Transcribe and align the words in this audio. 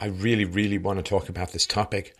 I 0.00 0.06
really, 0.06 0.44
really 0.44 0.78
want 0.78 0.98
to 0.98 1.02
talk 1.02 1.28
about 1.28 1.52
this 1.52 1.66
topic, 1.66 2.16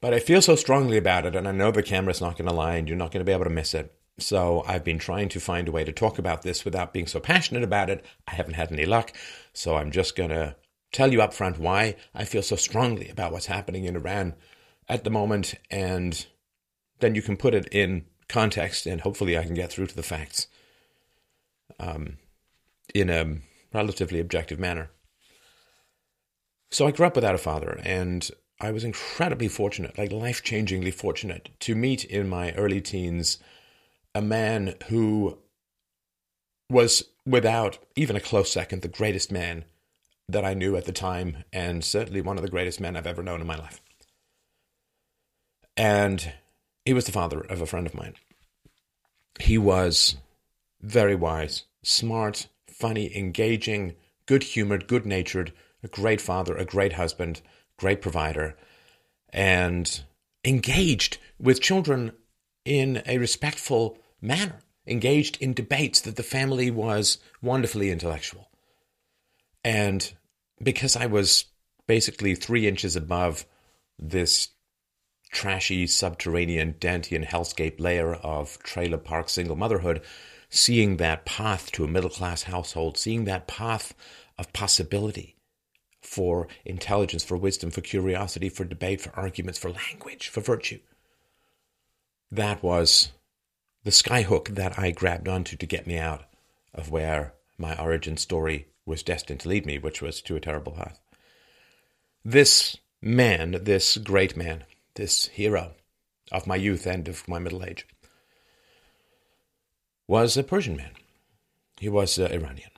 but 0.00 0.14
I 0.14 0.18
feel 0.18 0.40
so 0.40 0.56
strongly 0.56 0.96
about 0.96 1.26
it, 1.26 1.36
and 1.36 1.46
I 1.46 1.52
know 1.52 1.70
the 1.70 1.82
camera's 1.82 2.20
not 2.20 2.38
going 2.38 2.48
to 2.48 2.54
lie, 2.54 2.76
and 2.76 2.88
you're 2.88 2.96
not 2.96 3.12
going 3.12 3.20
to 3.20 3.28
be 3.28 3.32
able 3.32 3.44
to 3.44 3.50
miss 3.50 3.74
it. 3.74 3.94
So 4.18 4.64
I've 4.66 4.84
been 4.84 4.98
trying 4.98 5.28
to 5.30 5.40
find 5.40 5.68
a 5.68 5.72
way 5.72 5.84
to 5.84 5.92
talk 5.92 6.18
about 6.18 6.42
this 6.42 6.64
without 6.64 6.92
being 6.92 7.06
so 7.06 7.20
passionate 7.20 7.62
about 7.62 7.90
it. 7.90 8.04
I 8.26 8.34
haven't 8.34 8.54
had 8.54 8.72
any 8.72 8.86
luck, 8.86 9.12
so 9.52 9.76
I'm 9.76 9.90
just 9.90 10.16
going 10.16 10.30
to 10.30 10.56
tell 10.92 11.12
you 11.12 11.22
up 11.22 11.34
front 11.34 11.58
why 11.58 11.96
I 12.14 12.24
feel 12.24 12.42
so 12.42 12.56
strongly 12.56 13.08
about 13.08 13.32
what's 13.32 13.46
happening 13.46 13.84
in 13.84 13.96
Iran 13.96 14.34
at 14.88 15.04
the 15.04 15.10
moment, 15.10 15.54
and 15.70 16.26
then 17.00 17.14
you 17.14 17.22
can 17.22 17.36
put 17.36 17.54
it 17.54 17.68
in 17.70 18.06
context, 18.28 18.86
and 18.86 19.02
hopefully 19.02 19.36
I 19.36 19.44
can 19.44 19.54
get 19.54 19.70
through 19.70 19.86
to 19.88 19.96
the 19.96 20.02
facts 20.02 20.48
um, 21.78 22.16
in 22.94 23.10
a 23.10 23.36
relatively 23.72 24.20
objective 24.20 24.58
manner. 24.58 24.90
So 26.70 26.86
I 26.86 26.92
grew 26.92 27.06
up 27.06 27.16
without 27.16 27.34
a 27.34 27.38
father, 27.38 27.80
and 27.84 28.30
I 28.60 28.70
was 28.70 28.84
incredibly 28.84 29.48
fortunate, 29.48 29.98
like 29.98 30.12
life 30.12 30.42
changingly 30.44 30.94
fortunate, 30.94 31.50
to 31.60 31.74
meet 31.74 32.04
in 32.04 32.28
my 32.28 32.52
early 32.52 32.80
teens 32.80 33.38
a 34.14 34.22
man 34.22 34.74
who 34.88 35.38
was, 36.68 37.04
without 37.26 37.78
even 37.96 38.16
a 38.16 38.20
close 38.20 38.50
second, 38.52 38.82
the 38.82 38.88
greatest 38.88 39.32
man 39.32 39.64
that 40.28 40.44
I 40.44 40.54
knew 40.54 40.76
at 40.76 40.84
the 40.84 40.92
time, 40.92 41.44
and 41.52 41.84
certainly 41.84 42.20
one 42.20 42.36
of 42.36 42.42
the 42.42 42.50
greatest 42.50 42.80
men 42.80 42.96
I've 42.96 43.06
ever 43.06 43.22
known 43.22 43.40
in 43.40 43.46
my 43.46 43.56
life. 43.56 43.80
And 45.76 46.32
he 46.84 46.92
was 46.92 47.06
the 47.06 47.12
father 47.12 47.40
of 47.40 47.60
a 47.60 47.66
friend 47.66 47.86
of 47.86 47.94
mine. 47.94 48.14
He 49.40 49.58
was 49.58 50.16
very 50.80 51.16
wise, 51.16 51.64
smart, 51.82 52.46
funny, 52.68 53.16
engaging, 53.16 53.96
good 54.26 54.42
humored, 54.44 54.86
good 54.86 55.06
natured, 55.06 55.52
a 55.82 55.88
great 55.88 56.20
father, 56.20 56.56
a 56.56 56.64
great 56.64 56.94
husband, 56.94 57.40
great 57.76 58.02
provider, 58.02 58.56
and 59.32 60.02
engaged 60.44 61.18
with 61.38 61.60
children 61.60 62.12
in 62.64 63.02
a 63.06 63.18
respectful 63.18 63.98
manner, 64.20 64.60
engaged 64.86 65.40
in 65.40 65.54
debates 65.54 66.00
that 66.02 66.16
the 66.16 66.22
family 66.22 66.70
was 66.70 67.18
wonderfully 67.42 67.90
intellectual. 67.90 68.50
And 69.64 70.12
because 70.62 70.96
I 70.96 71.06
was 71.06 71.46
basically 71.86 72.34
three 72.34 72.66
inches 72.66 72.96
above 72.96 73.46
this 73.98 74.48
trashy 75.32 75.86
subterranean 75.86 76.74
Dantean 76.74 77.26
hellscape 77.26 77.80
layer 77.80 78.14
of 78.14 78.58
trailer 78.62 78.98
park 78.98 79.28
single 79.28 79.56
motherhood, 79.56 80.02
seeing 80.48 80.96
that 80.96 81.24
path 81.24 81.70
to 81.72 81.84
a 81.84 81.88
middle 81.88 82.10
class 82.10 82.44
household, 82.44 82.98
seeing 82.98 83.24
that 83.24 83.46
path 83.46 83.94
of 84.38 84.52
possibility 84.52 85.36
for 86.00 86.48
intelligence, 86.64 87.24
for 87.24 87.36
wisdom, 87.36 87.70
for 87.70 87.80
curiosity, 87.80 88.48
for 88.48 88.64
debate, 88.64 89.00
for 89.00 89.14
arguments, 89.14 89.58
for 89.58 89.70
language, 89.70 90.28
for 90.28 90.40
virtue. 90.40 90.78
That 92.30 92.62
was 92.62 93.10
the 93.84 93.90
skyhook 93.90 94.54
that 94.54 94.78
I 94.78 94.90
grabbed 94.90 95.28
onto 95.28 95.56
to 95.56 95.66
get 95.66 95.86
me 95.86 95.98
out 95.98 96.24
of 96.74 96.90
where 96.90 97.34
my 97.58 97.78
origin 97.78 98.16
story 98.16 98.66
was 98.86 99.02
destined 99.02 99.40
to 99.40 99.48
lead 99.48 99.66
me, 99.66 99.78
which 99.78 100.00
was 100.00 100.20
to 100.22 100.36
a 100.36 100.40
terrible 100.40 100.72
path. 100.72 101.00
This 102.24 102.76
man, 103.02 103.56
this 103.62 103.96
great 103.96 104.36
man, 104.36 104.64
this 104.94 105.26
hero 105.26 105.74
of 106.32 106.46
my 106.46 106.56
youth 106.56 106.86
and 106.86 107.08
of 107.08 107.26
my 107.28 107.38
middle 107.38 107.64
age, 107.64 107.86
was 110.06 110.36
a 110.36 110.42
Persian 110.42 110.76
man. 110.76 110.92
He 111.78 111.88
was 111.88 112.18
uh, 112.18 112.28
Iranian. 112.32 112.70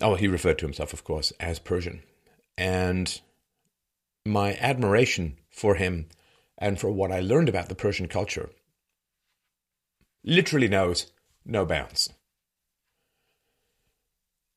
Oh, 0.00 0.14
he 0.14 0.28
referred 0.28 0.58
to 0.58 0.66
himself, 0.66 0.92
of 0.92 1.04
course, 1.04 1.32
as 1.40 1.58
Persian. 1.58 2.02
And 2.58 3.20
my 4.26 4.56
admiration 4.60 5.36
for 5.48 5.76
him 5.76 6.08
and 6.58 6.78
for 6.78 6.90
what 6.90 7.12
I 7.12 7.20
learned 7.20 7.48
about 7.48 7.68
the 7.68 7.76
Persian 7.76 8.08
culture 8.08 8.50
literally 10.24 10.66
knows 10.66 11.06
no 11.44 11.64
bounds. 11.64 12.12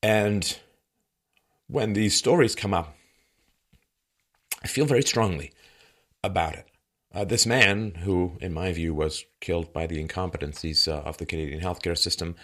And 0.02 0.58
when 1.68 1.94
these 1.94 2.18
stories 2.18 2.56
come 2.56 2.74
up, 2.74 2.96
I 4.64 4.68
feel 4.68 4.88
very 4.88 5.04
strongly 5.04 5.52
about 6.24 6.56
it. 6.56 6.68
Uh, 7.14 7.24
this 7.24 7.46
man, 7.46 7.92
who, 8.04 8.38
in 8.42 8.52
my 8.52 8.74
view, 8.74 8.96
was 8.96 9.26
killed 9.42 9.72
by 9.72 9.86
the 9.86 10.04
incompetencies 10.04 10.88
uh, 10.88 11.02
of 11.02 11.18
the 11.18 11.26
Canadian 11.28 11.62
healthcare 11.62 11.98
system, 11.98 12.36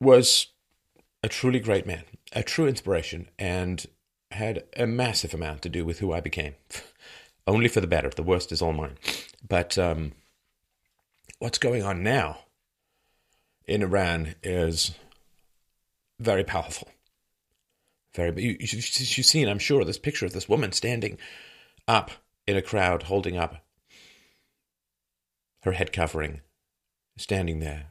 was 0.00 0.48
a 1.22 1.28
truly 1.28 1.60
great 1.60 1.86
man, 1.86 2.04
a 2.32 2.42
true 2.42 2.66
inspiration, 2.66 3.28
and 3.38 3.86
had 4.30 4.64
a 4.76 4.86
massive 4.86 5.34
amount 5.34 5.62
to 5.62 5.68
do 5.68 5.84
with 5.84 5.98
who 5.98 6.12
I 6.12 6.20
became. 6.20 6.54
Only 7.46 7.68
for 7.68 7.80
the 7.80 7.86
better. 7.86 8.08
The 8.08 8.22
worst 8.22 8.52
is 8.52 8.62
all 8.62 8.72
mine. 8.72 8.96
But 9.46 9.76
um, 9.76 10.12
what's 11.38 11.58
going 11.58 11.82
on 11.82 12.02
now 12.02 12.38
in 13.66 13.82
Iran 13.82 14.34
is 14.42 14.92
very 16.20 16.44
powerful. 16.44 16.88
Very, 18.14 18.42
you, 18.42 18.56
you, 18.60 18.66
you've 18.70 18.82
seen, 19.26 19.48
I'm 19.48 19.58
sure, 19.58 19.84
this 19.84 19.98
picture 19.98 20.26
of 20.26 20.32
this 20.32 20.48
woman 20.48 20.72
standing 20.72 21.18
up 21.88 22.10
in 22.46 22.56
a 22.56 22.62
crowd, 22.62 23.04
holding 23.04 23.36
up 23.36 23.64
her 25.62 25.72
head 25.72 25.92
covering, 25.92 26.40
standing 27.16 27.60
there. 27.60 27.86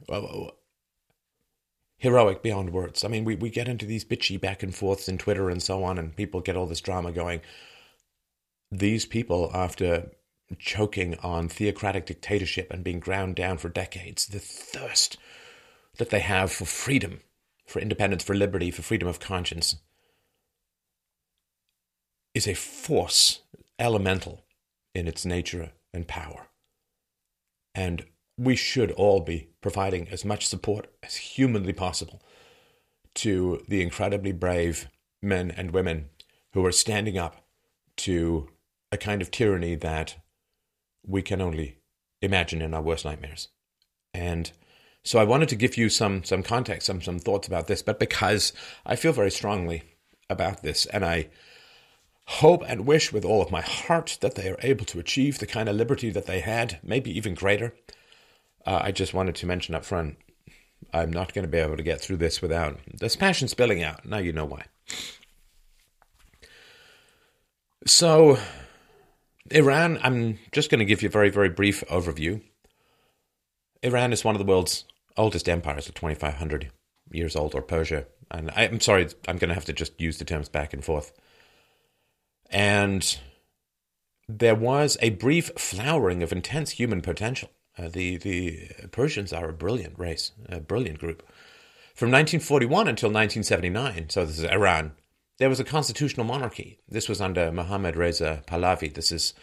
Heroic 2.02 2.42
beyond 2.42 2.70
words. 2.70 3.04
I 3.04 3.08
mean, 3.08 3.24
we, 3.24 3.36
we 3.36 3.48
get 3.48 3.68
into 3.68 3.86
these 3.86 4.04
bitchy 4.04 4.40
back 4.40 4.64
and 4.64 4.74
forths 4.74 5.08
in 5.08 5.18
Twitter 5.18 5.48
and 5.48 5.62
so 5.62 5.84
on, 5.84 5.98
and 5.98 6.16
people 6.16 6.40
get 6.40 6.56
all 6.56 6.66
this 6.66 6.80
drama 6.80 7.12
going. 7.12 7.42
These 8.72 9.06
people, 9.06 9.52
after 9.54 10.10
choking 10.58 11.16
on 11.20 11.48
theocratic 11.48 12.06
dictatorship 12.06 12.72
and 12.72 12.82
being 12.82 12.98
ground 12.98 13.36
down 13.36 13.56
for 13.56 13.68
decades, 13.68 14.26
the 14.26 14.40
thirst 14.40 15.16
that 15.98 16.10
they 16.10 16.18
have 16.18 16.50
for 16.50 16.64
freedom, 16.64 17.20
for 17.68 17.78
independence, 17.78 18.24
for 18.24 18.34
liberty, 18.34 18.72
for 18.72 18.82
freedom 18.82 19.06
of 19.06 19.20
conscience, 19.20 19.76
is 22.34 22.48
a 22.48 22.54
force 22.54 23.42
elemental 23.78 24.42
in 24.92 25.06
its 25.06 25.24
nature 25.24 25.70
and 25.94 26.08
power. 26.08 26.48
And 27.76 28.06
we 28.38 28.56
should 28.56 28.90
all 28.92 29.20
be 29.20 29.48
providing 29.60 30.08
as 30.08 30.24
much 30.24 30.46
support 30.46 30.88
as 31.02 31.16
humanly 31.16 31.72
possible 31.72 32.22
to 33.14 33.62
the 33.68 33.82
incredibly 33.82 34.32
brave 34.32 34.88
men 35.20 35.50
and 35.50 35.70
women 35.70 36.08
who 36.54 36.64
are 36.64 36.72
standing 36.72 37.18
up 37.18 37.44
to 37.96 38.48
a 38.90 38.96
kind 38.96 39.22
of 39.22 39.30
tyranny 39.30 39.74
that 39.74 40.16
we 41.06 41.22
can 41.22 41.40
only 41.40 41.78
imagine 42.20 42.62
in 42.62 42.74
our 42.74 42.82
worst 42.82 43.04
nightmares. 43.04 43.48
And 44.14 44.50
so 45.02 45.18
I 45.18 45.24
wanted 45.24 45.48
to 45.50 45.56
give 45.56 45.76
you 45.76 45.88
some 45.88 46.22
some 46.24 46.42
context, 46.42 46.86
some 46.86 47.02
some 47.02 47.18
thoughts 47.18 47.48
about 47.48 47.66
this, 47.66 47.82
but 47.82 47.98
because 47.98 48.52
I 48.86 48.96
feel 48.96 49.12
very 49.12 49.30
strongly 49.30 49.82
about 50.30 50.62
this 50.62 50.86
and 50.86 51.04
I 51.04 51.28
hope 52.26 52.62
and 52.66 52.86
wish 52.86 53.12
with 53.12 53.24
all 53.24 53.42
of 53.42 53.50
my 53.50 53.60
heart 53.60 54.18
that 54.20 54.36
they 54.36 54.48
are 54.48 54.58
able 54.62 54.84
to 54.86 55.00
achieve 55.00 55.38
the 55.38 55.46
kind 55.46 55.68
of 55.68 55.76
liberty 55.76 56.10
that 56.10 56.26
they 56.26 56.40
had, 56.40 56.78
maybe 56.82 57.14
even 57.16 57.34
greater. 57.34 57.74
Uh, 58.66 58.80
I 58.82 58.92
just 58.92 59.14
wanted 59.14 59.34
to 59.36 59.46
mention 59.46 59.74
up 59.74 59.84
front, 59.84 60.16
I'm 60.92 61.12
not 61.12 61.32
going 61.34 61.44
to 61.44 61.50
be 61.50 61.58
able 61.58 61.76
to 61.76 61.82
get 61.82 62.00
through 62.00 62.18
this 62.18 62.42
without 62.42 62.78
this 62.92 63.16
passion 63.16 63.48
spilling 63.48 63.82
out. 63.82 64.04
Now 64.04 64.18
you 64.18 64.32
know 64.32 64.44
why. 64.44 64.64
So, 67.86 68.38
Iran, 69.50 69.98
I'm 70.02 70.38
just 70.52 70.70
going 70.70 70.78
to 70.78 70.84
give 70.84 71.02
you 71.02 71.08
a 71.08 71.12
very, 71.12 71.30
very 71.30 71.48
brief 71.48 71.82
overview. 71.90 72.40
Iran 73.82 74.12
is 74.12 74.24
one 74.24 74.34
of 74.34 74.38
the 74.38 74.44
world's 74.44 74.84
oldest 75.16 75.48
empires, 75.48 75.86
2,500 75.86 76.70
years 77.10 77.34
old, 77.34 77.54
or 77.54 77.62
Persia. 77.62 78.06
And 78.30 78.50
I'm 78.54 78.80
sorry, 78.80 79.08
I'm 79.26 79.38
going 79.38 79.48
to 79.48 79.54
have 79.54 79.64
to 79.64 79.72
just 79.72 80.00
use 80.00 80.18
the 80.18 80.24
terms 80.24 80.48
back 80.48 80.72
and 80.72 80.84
forth. 80.84 81.12
And 82.48 83.18
there 84.28 84.54
was 84.54 84.96
a 85.00 85.10
brief 85.10 85.50
flowering 85.58 86.22
of 86.22 86.32
intense 86.32 86.70
human 86.70 87.00
potential. 87.00 87.50
Uh, 87.78 87.88
the 87.88 88.16
the 88.18 88.68
Persians 88.90 89.32
are 89.32 89.48
a 89.48 89.52
brilliant 89.52 89.98
race, 89.98 90.32
a 90.48 90.60
brilliant 90.60 90.98
group. 90.98 91.22
From 91.94 92.10
1941 92.10 92.88
until 92.88 93.08
1979, 93.08 94.08
so 94.08 94.24
this 94.24 94.38
is 94.38 94.44
Iran, 94.44 94.92
there 95.38 95.48
was 95.48 95.60
a 95.60 95.64
constitutional 95.64 96.26
monarchy. 96.26 96.78
This 96.88 97.08
was 97.08 97.20
under 97.20 97.52
Mohammad 97.52 97.96
Reza 97.96 98.42
Pahlavi. 98.46 98.92
This 98.92 99.12
is 99.12 99.34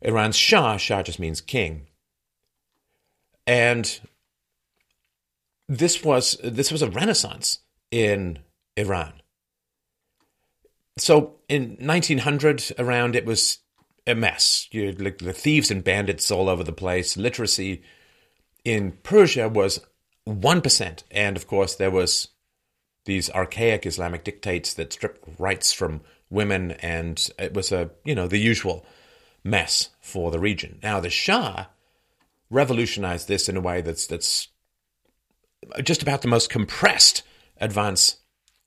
Iran's 0.00 0.36
Shah. 0.36 0.76
Shah 0.76 1.02
just 1.02 1.18
means 1.18 1.40
king. 1.40 1.86
And 3.46 4.00
this 5.68 6.04
was 6.04 6.36
this 6.42 6.72
was 6.72 6.82
a 6.82 6.90
renaissance 6.90 7.60
in 7.90 8.40
Iran 8.76 9.20
so 11.00 11.36
in 11.48 11.76
1900 11.80 12.72
around 12.78 13.16
it 13.16 13.24
was 13.24 13.58
a 14.06 14.14
mess. 14.14 14.68
You 14.70 14.92
like 14.92 15.18
the 15.18 15.32
thieves 15.32 15.70
and 15.70 15.84
bandits 15.84 16.30
all 16.30 16.48
over 16.48 16.64
the 16.64 16.72
place. 16.72 17.16
Literacy 17.16 17.82
in 18.64 18.92
persia 19.02 19.48
was 19.48 19.80
1% 20.26 21.02
and 21.10 21.36
of 21.36 21.46
course 21.46 21.74
there 21.74 21.90
was 21.90 22.28
these 23.04 23.30
archaic 23.30 23.86
Islamic 23.86 24.24
dictates 24.24 24.74
that 24.74 24.92
stripped 24.92 25.26
rights 25.38 25.72
from 25.72 26.02
women, 26.28 26.72
and 26.72 27.28
it 27.38 27.54
was 27.54 27.72
a 27.72 27.90
you 28.04 28.14
know 28.14 28.28
the 28.28 28.38
usual 28.38 28.86
mess 29.42 29.90
for 30.00 30.30
the 30.30 30.38
region. 30.38 30.78
Now 30.82 31.00
the 31.00 31.10
Shah 31.10 31.66
revolutionized 32.50 33.28
this 33.28 33.48
in 33.48 33.56
a 33.56 33.60
way 33.60 33.80
that's 33.80 34.06
that's 34.06 34.48
just 35.82 36.02
about 36.02 36.22
the 36.22 36.28
most 36.28 36.50
compressed 36.50 37.22
advance 37.60 38.18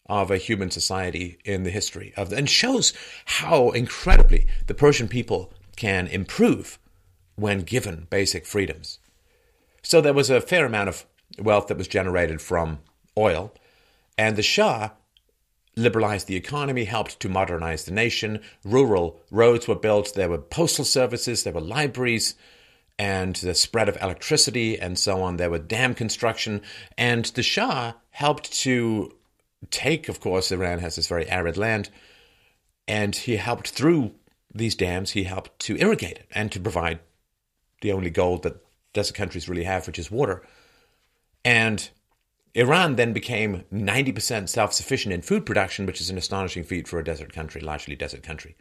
of 0.08 0.30
a 0.30 0.38
human 0.38 0.70
society 0.70 1.38
in 1.46 1.64
the 1.64 1.70
history 1.70 2.14
of 2.18 2.30
the, 2.30 2.38
and 2.38 2.50
shows 2.50 2.94
how 3.26 3.70
incredibly 3.72 4.48
the 4.68 4.74
Persian 4.74 5.08
people 5.08 5.54
can 5.76 6.08
improve 6.08 6.80
when 7.36 7.62
given 7.62 8.08
basic 8.10 8.46
freedoms. 8.46 9.00
So 9.82 10.02
there 10.02 10.14
was 10.14 10.30
a 10.30 10.42
fair 10.42 10.66
amount 10.66 10.90
of 10.90 11.06
wealth 11.40 11.68
that 11.68 11.78
was 11.78 11.88
generated 11.88 12.42
from 12.42 12.80
oil, 13.18 13.54
and 14.18 14.36
the 14.36 14.44
Shah 14.44 14.92
liberalized 15.76 16.28
the 16.28 16.36
economy, 16.36 16.86
helped 16.86 17.20
to 17.20 17.30
modernize 17.30 17.86
the 17.86 17.92
nation. 17.92 18.40
Rural 18.64 19.20
roads 19.32 19.68
were 19.68 19.76
built, 19.76 20.14
there 20.14 20.30
were 20.30 20.38
postal 20.38 20.86
services, 20.86 21.44
there 21.44 21.54
were 21.54 21.62
libraries, 21.62 22.36
and 23.00 23.36
the 23.38 23.56
spread 23.56 23.90
of 23.90 23.98
electricity 24.02 24.80
and 24.80 25.00
so 25.00 25.22
on. 25.24 25.38
There 25.38 25.50
were 25.50 25.60
dam 25.60 25.96
construction, 25.96 26.62
and 26.98 27.26
the 27.26 27.44
Shah 27.44 27.94
helped 28.12 28.54
to 28.62 29.16
take, 29.72 30.10
of 30.10 30.20
course, 30.20 30.52
Iran 30.52 30.80
has 30.80 30.96
this 30.96 31.08
very 31.08 31.28
arid 31.30 31.58
land, 31.58 31.90
and 32.88 33.16
he 33.16 33.38
helped 33.38 33.70
through 33.70 34.14
these 34.54 34.76
dams, 34.76 35.12
he 35.12 35.24
helped 35.24 35.58
to 35.60 35.78
irrigate 35.78 36.18
it 36.18 36.28
and 36.32 36.52
to 36.52 36.60
provide 36.60 37.00
the 37.82 37.92
only 37.92 38.10
gold 38.10 38.44
that 38.44 38.64
desert 38.94 39.16
countries 39.16 39.50
really 39.50 39.64
have, 39.64 39.88
which 39.88 40.00
is 40.00 40.12
water. 40.12 40.44
And 41.44 41.90
Iran 42.56 42.96
then 42.96 43.14
became 43.14 43.64
90% 43.74 44.48
self 44.48 44.74
sufficient 44.74 45.14
in 45.14 45.22
food 45.22 45.46
production, 45.46 45.86
which 45.86 46.00
is 46.00 46.10
an 46.10 46.18
astonishing 46.18 46.64
feat 46.64 46.88
for 46.88 47.00
a 47.00 47.04
desert 47.04 47.34
country, 47.34 47.62
largely 47.62 47.96
desert 47.96 48.24
country. 48.24 48.56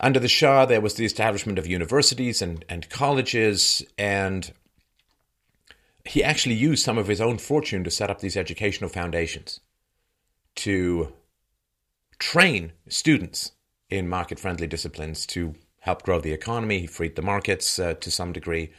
Under 0.00 0.18
the 0.18 0.28
Shah, 0.28 0.66
there 0.66 0.80
was 0.80 0.94
the 0.94 1.04
establishment 1.04 1.58
of 1.58 1.66
universities 1.66 2.42
and, 2.42 2.64
and 2.68 2.90
colleges, 2.90 3.82
and 3.96 4.52
he 6.04 6.22
actually 6.22 6.54
used 6.54 6.84
some 6.84 6.98
of 6.98 7.08
his 7.08 7.20
own 7.20 7.38
fortune 7.38 7.84
to 7.84 7.90
set 7.90 8.10
up 8.10 8.20
these 8.20 8.36
educational 8.36 8.90
foundations 8.90 9.60
to 10.56 11.12
train 12.18 12.72
students 12.88 13.52
in 13.90 14.08
market 14.08 14.38
friendly 14.38 14.66
disciplines 14.66 15.26
to 15.26 15.54
help 15.80 16.02
grow 16.02 16.20
the 16.20 16.32
economy. 16.32 16.80
He 16.80 16.86
freed 16.86 17.16
the 17.16 17.22
markets 17.22 17.78
uh, 17.78 17.94
to 17.94 18.10
some 18.10 18.32
degree. 18.32 18.72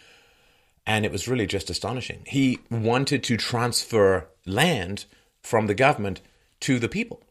And 0.88 1.04
it 1.06 1.12
was 1.12 1.28
really 1.28 1.48
just 1.48 1.70
astonishing. 1.70 2.24
He 2.28 2.60
wanted 2.70 3.24
to 3.24 3.38
transfer 3.38 4.30
land 4.46 5.06
from 5.42 5.68
the 5.68 5.74
government 5.74 6.22
to 6.62 6.80
the 6.80 6.90
people. 6.90 7.24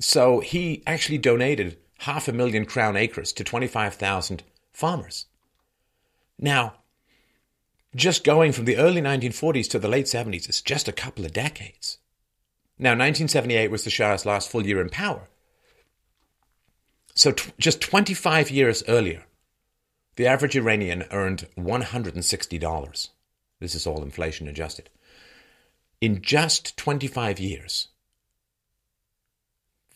So 0.00 0.40
he 0.40 0.82
actually 0.86 1.18
donated 1.18 1.76
half 1.98 2.28
a 2.28 2.32
million 2.32 2.64
crown 2.64 2.96
acres 2.96 3.32
to 3.34 3.44
25,000 3.44 4.42
farmers. 4.72 5.26
Now, 6.38 6.79
just 7.94 8.24
going 8.24 8.52
from 8.52 8.66
the 8.66 8.76
early 8.76 9.00
1940s 9.00 9.68
to 9.70 9.78
the 9.78 9.88
late 9.88 10.06
70s 10.06 10.48
is 10.48 10.62
just 10.62 10.88
a 10.88 10.92
couple 10.92 11.24
of 11.24 11.32
decades. 11.32 11.98
Now, 12.78 12.90
1978 12.90 13.70
was 13.70 13.84
the 13.84 13.90
Shah's 13.90 14.24
last 14.24 14.50
full 14.50 14.66
year 14.66 14.80
in 14.80 14.88
power. 14.88 15.28
So, 17.14 17.32
t- 17.32 17.52
just 17.58 17.80
25 17.80 18.50
years 18.50 18.82
earlier, 18.88 19.24
the 20.16 20.26
average 20.26 20.56
Iranian 20.56 21.04
earned 21.10 21.48
$160. 21.58 23.08
This 23.58 23.74
is 23.74 23.86
all 23.86 24.02
inflation 24.02 24.48
adjusted. 24.48 24.88
In 26.00 26.22
just 26.22 26.76
25 26.78 27.38
years, 27.38 27.88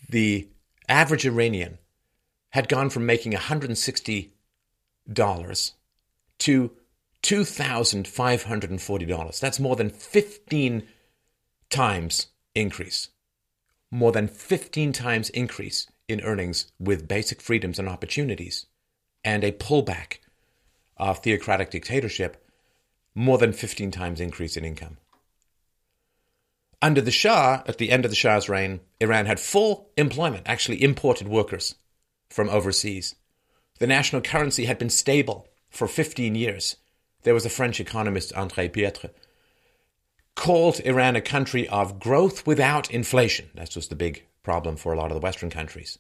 the 0.09 0.49
average 0.89 1.25
Iranian 1.25 1.79
had 2.51 2.69
gone 2.69 2.91
from 2.91 3.07
making 3.07 3.33
$160 3.33 4.31
to 6.39 6.71
$2,540. 7.25 9.41
That's 9.41 9.59
more 9.59 9.77
than 9.77 9.89
15 9.89 10.83
times 11.71 12.27
increase. 12.55 13.09
More 13.91 14.13
than 14.13 14.29
15 14.29 14.93
times 14.93 15.31
increase 15.31 15.87
in 16.07 16.21
earnings 16.21 16.71
with 16.79 17.09
basic 17.09 17.41
freedoms 17.41 17.79
and 17.79 17.89
opportunities 17.89 18.67
and 19.25 19.43
a 19.43 19.53
pullback 19.53 20.19
of 20.99 21.21
theocratic 21.21 21.71
dictatorship, 21.71 22.47
more 23.15 23.39
than 23.39 23.55
15 23.55 23.91
times 23.91 24.21
increase 24.21 24.55
in 24.57 24.65
income. 24.65 24.99
Under 26.83 27.01
the 27.01 27.11
Shah, 27.11 27.63
at 27.67 27.79
the 27.79 27.91
end 27.91 28.05
of 28.05 28.11
the 28.11 28.17
Shah's 28.17 28.51
reign, 28.51 28.81
Iran 29.01 29.25
had 29.25 29.41
full 29.41 29.89
employment, 29.97 30.43
actually 30.45 30.83
imported 30.83 31.27
workers 31.27 31.77
from 32.29 32.51
overseas. 32.51 33.15
The 33.79 33.87
national 33.87 34.21
currency 34.21 34.67
had 34.67 34.79
been 34.79 34.91
stable 34.91 35.49
for 35.71 35.89
15 35.89 36.35
years. 36.35 36.77
There 37.25 37.35
was 37.35 37.45
a 37.45 37.51
French 37.51 37.81
economist, 37.81 38.33
André 38.35 38.71
Piettre, 38.71 39.11
called 40.35 40.81
Iran 40.81 41.17
a 41.17 41.21
country 41.21 41.69
of 41.69 41.99
growth 41.99 42.47
without 42.47 42.91
inflation. 42.91 43.51
That 43.55 43.75
was 43.75 43.89
the 43.89 43.97
big 43.97 44.25
problem 44.43 44.77
for 44.77 44.93
a 44.93 44.97
lot 44.97 45.11
of 45.11 45.15
the 45.15 45.25
Western 45.25 45.51
countries. 45.51 45.99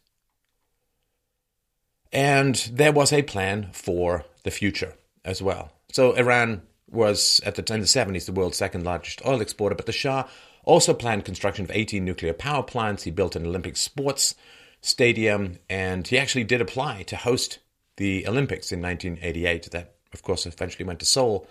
And 2.12 2.54
there 2.72 2.92
was 2.92 3.12
a 3.12 3.22
plan 3.22 3.70
for 3.72 4.24
the 4.44 4.50
future 4.50 4.94
as 5.24 5.42
well. 5.42 5.72
So 5.90 6.12
Iran 6.12 6.62
was 6.88 7.40
at 7.44 7.56
the 7.56 7.62
time 7.62 7.80
the 7.80 7.86
70s 7.86 8.26
the 8.26 8.32
world's 8.32 8.56
second 8.56 8.84
largest 8.84 9.24
oil 9.26 9.40
exporter, 9.40 9.74
but 9.74 9.86
the 9.86 9.92
Shah 9.92 10.28
also 10.64 10.94
planned 10.94 11.24
construction 11.24 11.64
of 11.64 11.70
18 11.72 12.04
nuclear 12.04 12.32
power 12.32 12.62
plants. 12.62 13.02
He 13.02 13.10
built 13.10 13.34
an 13.36 13.46
Olympic 13.46 13.76
sports 13.76 14.34
stadium, 14.80 15.58
and 15.68 16.06
he 16.06 16.18
actually 16.18 16.44
did 16.44 16.60
apply 16.60 17.02
to 17.04 17.16
host 17.16 17.58
the 17.96 18.26
Olympics 18.28 18.70
in 18.70 18.80
1988. 18.80 19.70
That, 19.72 19.93
of 20.14 20.22
course, 20.22 20.46
eventually 20.46 20.84
went 20.84 21.00
to 21.00 21.06
Seoul. 21.06 21.46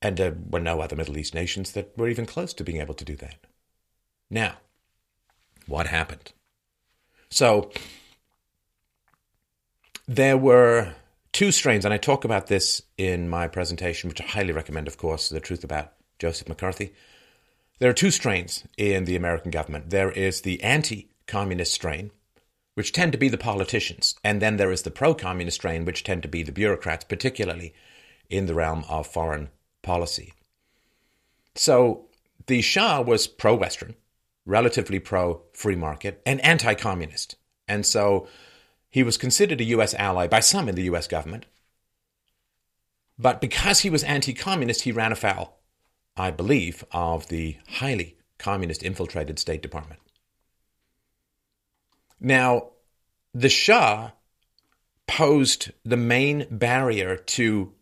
And 0.00 0.16
there 0.16 0.36
were 0.50 0.60
no 0.60 0.80
other 0.80 0.94
Middle 0.94 1.18
East 1.18 1.34
nations 1.34 1.72
that 1.72 1.96
were 1.96 2.08
even 2.08 2.26
close 2.26 2.54
to 2.54 2.64
being 2.64 2.80
able 2.80 2.94
to 2.94 3.04
do 3.04 3.16
that. 3.16 3.36
Now, 4.30 4.58
what 5.66 5.86
happened? 5.86 6.32
So, 7.30 7.70
there 10.06 10.36
were 10.36 10.94
two 11.32 11.52
strains, 11.52 11.84
and 11.84 11.92
I 11.92 11.98
talk 11.98 12.24
about 12.24 12.46
this 12.46 12.82
in 12.96 13.28
my 13.28 13.48
presentation, 13.48 14.08
which 14.08 14.20
I 14.20 14.24
highly 14.24 14.52
recommend, 14.52 14.88
of 14.88 14.98
course, 14.98 15.28
The 15.28 15.40
Truth 15.40 15.64
About 15.64 15.92
Joseph 16.18 16.48
McCarthy. 16.48 16.92
There 17.78 17.90
are 17.90 17.94
two 17.94 18.10
strains 18.10 18.64
in 18.76 19.04
the 19.04 19.16
American 19.16 19.50
government. 19.50 19.90
There 19.90 20.10
is 20.10 20.40
the 20.40 20.62
anti 20.62 21.08
communist 21.26 21.72
strain, 21.72 22.10
which 22.78 22.92
tend 22.92 23.10
to 23.10 23.18
be 23.18 23.28
the 23.28 23.36
politicians, 23.36 24.14
and 24.22 24.40
then 24.40 24.56
there 24.56 24.70
is 24.70 24.82
the 24.82 24.90
pro 24.92 25.12
communist 25.12 25.56
strain, 25.56 25.84
which 25.84 26.04
tend 26.04 26.22
to 26.22 26.28
be 26.28 26.44
the 26.44 26.52
bureaucrats, 26.52 27.02
particularly 27.02 27.74
in 28.30 28.46
the 28.46 28.54
realm 28.54 28.84
of 28.88 29.04
foreign 29.04 29.48
policy. 29.82 30.32
So 31.56 32.06
the 32.46 32.62
Shah 32.62 33.00
was 33.00 33.26
pro 33.26 33.56
Western, 33.56 33.96
relatively 34.46 35.00
pro 35.00 35.42
free 35.52 35.74
market, 35.74 36.22
and 36.24 36.40
anti 36.42 36.74
communist. 36.74 37.34
And 37.66 37.84
so 37.84 38.28
he 38.88 39.02
was 39.02 39.16
considered 39.16 39.60
a 39.60 39.70
US 39.74 39.92
ally 39.94 40.28
by 40.28 40.38
some 40.38 40.68
in 40.68 40.76
the 40.76 40.84
US 40.84 41.08
government. 41.08 41.46
But 43.18 43.40
because 43.40 43.80
he 43.80 43.90
was 43.90 44.04
anti 44.04 44.34
communist, 44.34 44.82
he 44.82 44.92
ran 44.92 45.10
afoul, 45.10 45.58
I 46.16 46.30
believe, 46.30 46.84
of 46.92 47.26
the 47.26 47.56
highly 47.80 48.18
communist 48.38 48.84
infiltrated 48.84 49.40
State 49.40 49.62
Department. 49.62 49.98
Now, 52.20 52.70
the 53.32 53.48
Shah 53.48 54.10
posed 55.06 55.72
the 55.84 55.96
main 55.96 56.46
barrier 56.50 57.16
to 57.16 57.72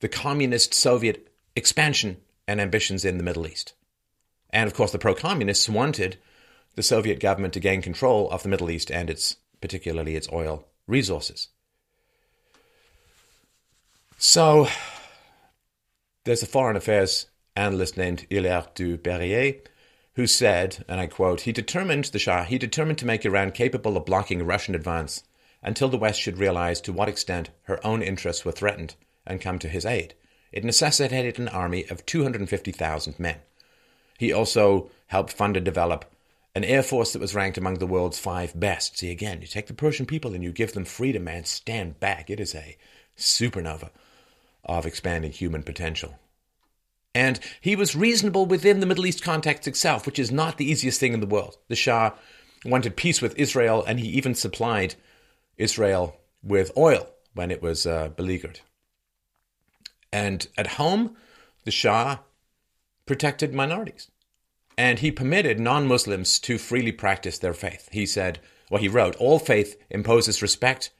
the 0.00 0.08
communist 0.08 0.74
Soviet 0.74 1.32
expansion 1.56 2.18
and 2.46 2.60
ambitions 2.60 3.04
in 3.04 3.16
the 3.18 3.24
Middle 3.24 3.46
East. 3.46 3.74
And 4.50 4.66
of 4.66 4.74
course, 4.74 4.92
the 4.92 4.98
pro 4.98 5.14
communists 5.14 5.68
wanted 5.68 6.18
the 6.74 6.82
Soviet 6.82 7.20
government 7.20 7.54
to 7.54 7.60
gain 7.60 7.82
control 7.82 8.30
of 8.30 8.42
the 8.42 8.48
Middle 8.48 8.70
East 8.70 8.90
and 8.90 9.10
its 9.10 9.36
particularly 9.60 10.16
its 10.16 10.28
oil 10.32 10.66
resources. 10.86 11.48
So, 14.18 14.68
there's 16.24 16.42
a 16.42 16.46
foreign 16.46 16.76
affairs 16.76 17.26
analyst 17.56 17.96
named 17.96 18.26
Hilaire 18.30 18.66
du 18.74 18.96
Berrier 18.96 19.60
who 20.20 20.26
said, 20.26 20.84
and 20.86 21.00
I 21.00 21.06
quote, 21.06 21.40
he 21.42 21.52
determined, 21.52 22.04
the 22.04 22.18
Shah, 22.18 22.44
he 22.44 22.58
determined 22.58 22.98
to 22.98 23.06
make 23.06 23.24
Iran 23.24 23.52
capable 23.52 23.96
of 23.96 24.04
blocking 24.04 24.42
a 24.42 24.44
Russian 24.44 24.74
advance 24.74 25.22
until 25.62 25.88
the 25.88 25.96
West 25.96 26.20
should 26.20 26.36
realize 26.36 26.78
to 26.82 26.92
what 26.92 27.08
extent 27.08 27.48
her 27.62 27.80
own 27.86 28.02
interests 28.02 28.44
were 28.44 28.52
threatened 28.52 28.96
and 29.26 29.40
come 29.40 29.58
to 29.58 29.68
his 29.70 29.86
aid. 29.86 30.12
It 30.52 30.62
necessitated 30.62 31.38
an 31.38 31.48
army 31.48 31.86
of 31.88 32.04
250,000 32.04 33.18
men. 33.18 33.36
He 34.18 34.30
also 34.30 34.90
helped 35.06 35.32
fund 35.32 35.56
and 35.56 35.64
develop 35.64 36.04
an 36.54 36.64
air 36.64 36.82
force 36.82 37.14
that 37.14 37.22
was 37.22 37.34
ranked 37.34 37.56
among 37.56 37.78
the 37.78 37.86
world's 37.86 38.18
five 38.18 38.52
best. 38.60 38.98
See, 38.98 39.10
again, 39.10 39.40
you 39.40 39.46
take 39.46 39.68
the 39.68 39.72
Persian 39.72 40.04
people 40.04 40.34
and 40.34 40.44
you 40.44 40.52
give 40.52 40.74
them 40.74 40.84
freedom, 40.84 41.24
man, 41.24 41.46
stand 41.46 41.98
back. 41.98 42.28
It 42.28 42.40
is 42.40 42.54
a 42.54 42.76
supernova 43.16 43.88
of 44.66 44.84
expanding 44.84 45.32
human 45.32 45.62
potential. 45.62 46.18
And 47.14 47.40
he 47.60 47.74
was 47.74 47.96
reasonable 47.96 48.46
within 48.46 48.80
the 48.80 48.86
Middle 48.86 49.06
East 49.06 49.22
context 49.22 49.66
itself, 49.66 50.06
which 50.06 50.18
is 50.18 50.30
not 50.30 50.58
the 50.58 50.70
easiest 50.70 51.00
thing 51.00 51.12
in 51.12 51.20
the 51.20 51.26
world. 51.26 51.56
The 51.68 51.76
Shah 51.76 52.12
wanted 52.64 52.96
peace 52.96 53.20
with 53.20 53.38
Israel, 53.38 53.84
and 53.86 53.98
he 53.98 54.08
even 54.08 54.34
supplied 54.34 54.94
Israel 55.56 56.16
with 56.42 56.70
oil 56.76 57.08
when 57.34 57.50
it 57.50 57.62
was 57.62 57.86
uh, 57.86 58.10
beleaguered. 58.10 58.60
And 60.12 60.46
at 60.56 60.66
home, 60.78 61.16
the 61.64 61.70
Shah 61.70 62.18
protected 63.06 63.54
minorities. 63.54 64.10
And 64.78 65.00
he 65.00 65.10
permitted 65.10 65.60
non 65.60 65.86
Muslims 65.86 66.38
to 66.40 66.58
freely 66.58 66.92
practice 66.92 67.38
their 67.38 67.52
faith. 67.52 67.88
He 67.92 68.06
said, 68.06 68.40
well, 68.70 68.80
he 68.80 68.88
wrote, 68.88 69.16
all 69.16 69.38
faith 69.38 69.76
imposes 69.90 70.42
respect 70.42 70.90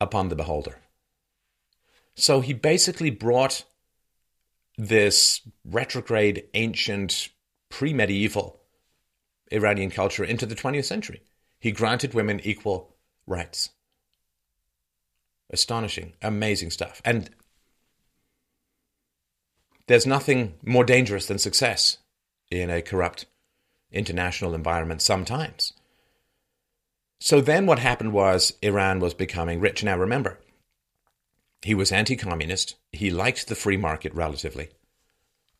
upon 0.00 0.28
the 0.28 0.36
beholder. 0.36 0.78
So 2.14 2.40
he 2.40 2.52
basically 2.52 3.10
brought 3.10 3.64
this 4.76 5.40
retrograde, 5.64 6.48
ancient, 6.54 7.28
pre 7.68 7.92
medieval 7.92 8.60
Iranian 9.52 9.90
culture 9.90 10.24
into 10.24 10.46
the 10.46 10.54
20th 10.54 10.84
century. 10.84 11.22
He 11.58 11.72
granted 11.72 12.14
women 12.14 12.40
equal 12.44 12.96
rights. 13.26 13.70
Astonishing, 15.50 16.14
amazing 16.22 16.70
stuff. 16.70 17.00
And 17.04 17.30
there's 19.86 20.06
nothing 20.06 20.54
more 20.64 20.84
dangerous 20.84 21.26
than 21.26 21.38
success 21.38 21.98
in 22.50 22.70
a 22.70 22.82
corrupt 22.82 23.26
international 23.92 24.54
environment 24.54 25.02
sometimes. 25.02 25.72
So 27.20 27.40
then 27.40 27.66
what 27.66 27.78
happened 27.78 28.12
was 28.12 28.54
Iran 28.60 29.00
was 29.00 29.14
becoming 29.14 29.60
rich. 29.60 29.84
Now 29.84 29.96
remember, 29.96 30.38
he 31.64 31.74
was 31.74 31.90
anti 31.90 32.14
communist, 32.14 32.76
he 32.92 33.10
liked 33.10 33.48
the 33.48 33.54
free 33.54 33.78
market 33.78 34.14
relatively. 34.14 34.68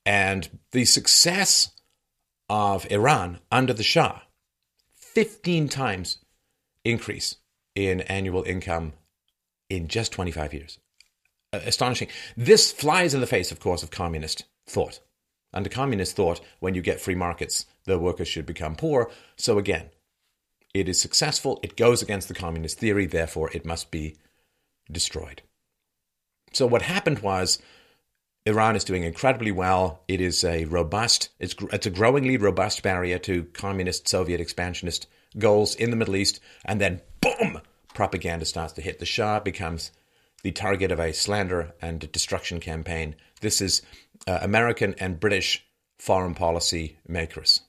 And 0.04 0.60
the 0.72 0.84
success 0.84 1.70
of 2.48 2.90
Iran 2.90 3.40
under 3.50 3.72
the 3.72 3.82
Shah, 3.82 4.20
15 4.96 5.68
times 5.68 6.18
increase 6.84 7.36
in 7.74 8.02
annual 8.02 8.42
income 8.42 8.92
in 9.70 9.88
just 9.88 10.12
25 10.12 10.52
years. 10.52 10.78
Astonishing. 11.54 12.08
This 12.36 12.70
flies 12.70 13.14
in 13.14 13.20
the 13.20 13.26
face, 13.26 13.50
of 13.50 13.60
course, 13.60 13.82
of 13.82 13.90
communist 13.90 14.44
thought. 14.66 15.00
Under 15.54 15.70
communist 15.70 16.16
thought, 16.16 16.40
when 16.58 16.74
you 16.74 16.82
get 16.82 17.00
free 17.00 17.14
markets, 17.14 17.64
the 17.84 17.98
workers 17.98 18.28
should 18.28 18.44
become 18.44 18.74
poor. 18.76 19.10
So 19.36 19.56
again, 19.56 19.88
it 20.74 20.88
is 20.88 21.00
successful, 21.00 21.60
it 21.62 21.76
goes 21.76 22.02
against 22.02 22.28
the 22.28 22.34
communist 22.34 22.78
theory, 22.78 23.06
therefore 23.06 23.50
it 23.54 23.64
must 23.64 23.90
be 23.92 24.16
destroyed. 24.90 25.42
So 26.54 26.66
what 26.66 26.82
happened 26.82 27.20
was 27.20 27.58
Iran 28.46 28.76
is 28.76 28.84
doing 28.84 29.04
incredibly 29.04 29.50
well. 29.50 30.02
It 30.06 30.20
is 30.20 30.44
a 30.44 30.64
robust, 30.66 31.30
it's, 31.38 31.54
it's 31.72 31.86
a 31.86 31.90
growingly 31.90 32.36
robust 32.36 32.82
barrier 32.82 33.18
to 33.20 33.44
communist 33.44 34.08
Soviet 34.08 34.40
expansionist 34.40 35.06
goals 35.38 35.74
in 35.74 35.90
the 35.90 35.96
Middle 35.96 36.16
East. 36.16 36.40
And 36.64 36.80
then, 36.80 37.00
boom, 37.20 37.60
propaganda 37.94 38.44
starts 38.44 38.74
to 38.74 38.82
hit. 38.82 38.98
The 38.98 39.06
Shah 39.06 39.40
becomes 39.40 39.90
the 40.42 40.52
target 40.52 40.92
of 40.92 41.00
a 41.00 41.12
slander 41.12 41.74
and 41.80 42.10
destruction 42.12 42.60
campaign. 42.60 43.16
This 43.40 43.62
is 43.62 43.82
uh, 44.26 44.40
American 44.42 44.94
and 44.98 45.18
British 45.18 45.66
foreign 45.98 46.34
policy 46.34 46.98
makers. 47.08 47.60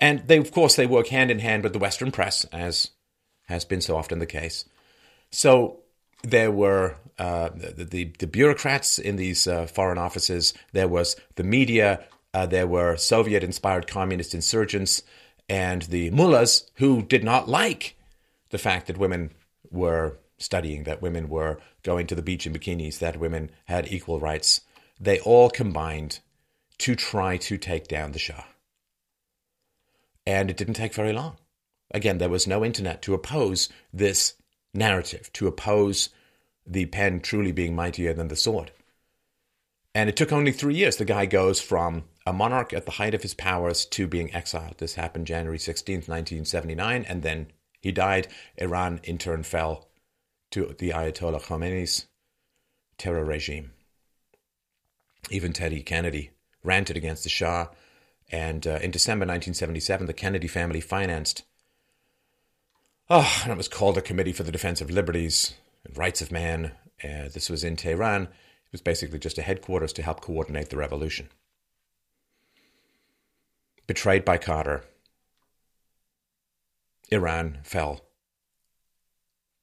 And 0.00 0.26
they, 0.26 0.38
of 0.38 0.50
course, 0.50 0.74
they 0.74 0.86
work 0.86 1.06
hand 1.06 1.30
in 1.30 1.38
hand 1.38 1.62
with 1.62 1.72
the 1.72 1.78
Western 1.78 2.10
press, 2.10 2.44
as 2.46 2.90
has 3.44 3.64
been 3.64 3.80
so 3.80 3.96
often 3.96 4.18
the 4.18 4.26
case. 4.26 4.64
So 5.30 5.80
there 6.30 6.50
were 6.50 6.96
uh, 7.18 7.50
the, 7.54 7.84
the, 7.84 8.04
the, 8.18 8.26
bureaucrats 8.26 8.98
in 8.98 9.16
these 9.16 9.46
uh, 9.46 9.66
foreign 9.66 9.96
offices, 9.96 10.52
there 10.72 10.88
was 10.88 11.16
the 11.36 11.44
media, 11.44 12.04
uh, 12.34 12.44
there 12.44 12.66
were 12.66 12.96
Soviet 12.96 13.42
inspired 13.42 13.86
communist 13.86 14.34
insurgents, 14.34 15.02
and 15.48 15.82
the 15.82 16.10
mullahs 16.10 16.70
who 16.74 17.02
did 17.02 17.24
not 17.24 17.48
like 17.48 17.96
the 18.50 18.58
fact 18.58 18.86
that 18.86 18.98
women 18.98 19.32
were 19.70 20.18
studying, 20.38 20.84
that 20.84 21.00
women 21.00 21.28
were 21.28 21.58
going 21.82 22.06
to 22.06 22.14
the 22.14 22.22
beach 22.22 22.46
in 22.46 22.52
bikinis, 22.52 22.98
that 22.98 23.18
women 23.18 23.50
had 23.64 23.90
equal 23.90 24.20
rights. 24.20 24.60
They 25.00 25.20
all 25.20 25.48
combined 25.48 26.20
to 26.78 26.94
try 26.94 27.38
to 27.38 27.56
take 27.56 27.88
down 27.88 28.12
the 28.12 28.18
Shah. 28.18 28.44
And 30.26 30.50
it 30.50 30.56
didn't 30.56 30.74
take 30.74 30.92
very 30.92 31.12
long. 31.12 31.36
Again, 31.92 32.18
there 32.18 32.28
was 32.28 32.46
no 32.46 32.64
internet 32.64 33.00
to 33.02 33.14
oppose 33.14 33.68
this 33.92 34.34
narrative, 34.76 35.32
to 35.34 35.46
oppose 35.46 36.10
the 36.66 36.86
pen 36.86 37.20
truly 37.20 37.52
being 37.52 37.74
mightier 37.74 38.12
than 38.12 38.28
the 38.28 38.36
sword. 38.36 38.72
And 39.94 40.08
it 40.08 40.16
took 40.16 40.32
only 40.32 40.52
three 40.52 40.74
years. 40.74 40.96
The 40.96 41.04
guy 41.04 41.26
goes 41.26 41.60
from 41.60 42.04
a 42.26 42.32
monarch 42.32 42.72
at 42.72 42.84
the 42.84 42.92
height 42.92 43.14
of 43.14 43.22
his 43.22 43.34
powers 43.34 43.86
to 43.86 44.06
being 44.06 44.34
exiled. 44.34 44.78
This 44.78 44.94
happened 44.94 45.26
January 45.26 45.58
16th, 45.58 46.08
1979, 46.08 47.06
and 47.08 47.22
then 47.22 47.46
he 47.80 47.92
died. 47.92 48.28
Iran, 48.56 49.00
in 49.04 49.16
turn, 49.16 49.42
fell 49.42 49.88
to 50.50 50.74
the 50.78 50.90
Ayatollah 50.90 51.42
Khomeini's 51.42 52.06
terror 52.98 53.24
regime. 53.24 53.72
Even 55.30 55.52
Teddy 55.52 55.82
Kennedy 55.82 56.30
ranted 56.62 56.96
against 56.96 57.22
the 57.22 57.28
Shah, 57.28 57.68
and 58.30 58.66
uh, 58.66 58.78
in 58.82 58.90
December 58.90 59.22
1977, 59.22 60.06
the 60.06 60.12
Kennedy 60.12 60.48
family 60.48 60.80
financed, 60.80 61.44
oh, 63.10 63.40
and 63.42 63.52
it 63.52 63.56
was 63.56 63.68
called 63.68 63.96
the 63.96 64.02
Committee 64.02 64.32
for 64.32 64.42
the 64.42 64.52
Defense 64.52 64.80
of 64.80 64.90
Liberties 64.90 65.54
and 65.84 65.96
Rights 65.96 66.20
of 66.20 66.32
Man. 66.32 66.72
Uh, 67.02 67.28
this 67.32 67.50
was 67.50 67.64
in 67.64 67.76
Tehran. 67.76 68.22
It 68.22 68.72
was 68.72 68.80
basically 68.80 69.18
just 69.18 69.38
a 69.38 69.42
headquarters 69.42 69.92
to 69.94 70.02
help 70.02 70.20
coordinate 70.20 70.70
the 70.70 70.76
revolution. 70.76 71.28
Betrayed 73.86 74.24
by 74.24 74.38
Carter, 74.38 74.84
Iran 77.10 77.58
fell 77.62 78.06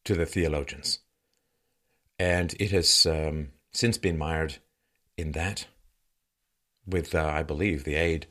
to 0.06 0.16
the 0.16 0.26
theologians. 0.26 1.00
And 2.18 2.56
it 2.60 2.72
has 2.72 3.06
um, 3.06 3.50
since 3.72 3.98
been 3.98 4.18
mired 4.18 4.58
in 5.18 5.34
that, 5.34 5.68
with, 6.86 7.14
uh, 7.14 7.26
I 7.26 7.44
believe, 7.44 7.84
the 7.84 7.96
aid 7.96 8.28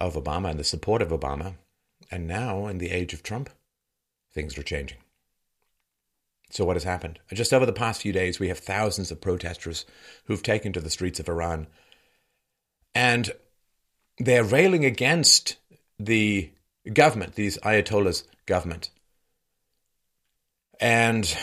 of 0.00 0.14
Obama 0.14 0.50
and 0.50 0.58
the 0.58 0.64
support 0.64 1.02
of 1.02 1.08
Obama. 1.08 1.54
And 2.10 2.26
now, 2.26 2.66
in 2.66 2.78
the 2.78 2.90
age 2.90 3.12
of 3.12 3.22
Trump, 3.22 3.50
things 4.32 4.56
are 4.58 4.62
changing. 4.62 4.98
So, 6.50 6.64
what 6.64 6.76
has 6.76 6.84
happened? 6.84 7.18
Just 7.32 7.52
over 7.52 7.66
the 7.66 7.72
past 7.72 8.02
few 8.02 8.12
days, 8.12 8.38
we 8.38 8.48
have 8.48 8.58
thousands 8.58 9.10
of 9.10 9.20
protesters 9.20 9.84
who've 10.24 10.42
taken 10.42 10.72
to 10.72 10.80
the 10.80 10.90
streets 10.90 11.20
of 11.20 11.28
Iran. 11.28 11.66
And 12.94 13.30
they're 14.18 14.44
railing 14.44 14.84
against 14.84 15.56
the 15.98 16.50
government, 16.92 17.34
these 17.34 17.58
Ayatollahs' 17.58 18.24
government. 18.46 18.90
And 20.80 21.36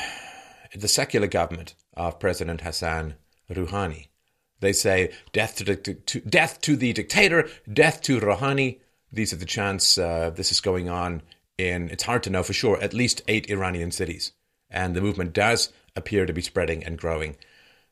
the 0.74 0.88
secular 0.88 1.28
government 1.28 1.76
of 1.96 2.20
President 2.20 2.62
Hassan 2.62 3.16
Rouhani. 3.50 4.08
They 4.60 4.74
say 4.74 5.12
death 5.34 5.58
to, 5.58 5.76
to, 5.76 6.20
death 6.22 6.62
to 6.62 6.76
the 6.76 6.94
dictator, 6.94 7.50
death 7.72 8.02
to 8.04 8.20
Rouhani. 8.20 8.80
These 9.12 9.34
are 9.34 9.38
the 9.38 9.46
chants. 9.46 9.98
Uh, 9.98 10.32
this 10.34 10.52
is 10.52 10.62
going 10.62 10.90
on 10.90 11.22
in. 11.58 11.90
It's 11.90 12.04
hard 12.04 12.24
to 12.24 12.30
know 12.30 12.44
for 12.44 12.54
sure. 12.54 12.82
At 12.82 12.94
least 12.94 13.22
eight 13.28 13.50
Iranian 13.50 13.92
cities, 13.92 14.32
and 14.70 14.96
the 14.96 15.02
movement 15.02 15.34
does 15.34 15.72
appear 15.96 16.26
to 16.26 16.34
be 16.34 16.42
spreading 16.42 16.84
and 16.84 16.98
growing 16.98 17.38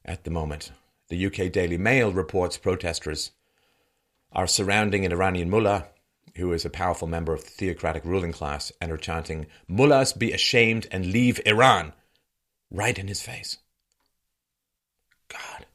at 0.06 0.24
the 0.24 0.32
moment. 0.32 0.72
The 1.10 1.26
UK 1.26 1.52
Daily 1.52 1.78
Mail 1.78 2.12
reports 2.12 2.58
protesters 2.58 3.32
are 4.32 4.48
surrounding 4.48 5.06
an 5.06 5.12
Iranian 5.12 5.50
mullah 5.50 5.88
who 6.36 6.52
is 6.52 6.66
a 6.66 6.70
powerful 6.70 7.08
member 7.08 7.34
of 7.34 7.44
the 7.44 7.50
theocratic 7.50 8.04
ruling 8.06 8.32
class 8.32 8.72
and 8.82 8.92
are 8.92 8.98
chanting, 8.98 9.46
Mullahs 9.68 10.14
be 10.14 10.32
ashamed 10.32 10.88
and 10.92 11.06
leave 11.06 11.40
Iran, 11.46 11.94
right 12.72 12.98
in 12.98 13.08
his 13.08 13.22
face. 13.22 13.58
God. 15.28 15.66